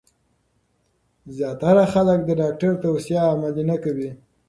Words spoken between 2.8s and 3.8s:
توصیه عملي نه